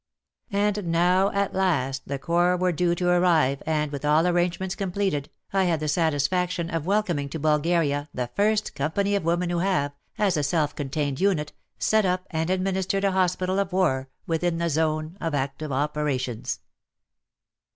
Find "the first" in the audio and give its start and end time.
8.11-8.73